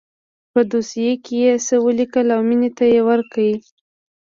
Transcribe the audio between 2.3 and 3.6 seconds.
او مينې ته يې ورکړه.